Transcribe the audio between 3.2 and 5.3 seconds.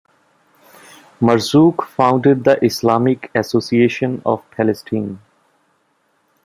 Association of Palestine.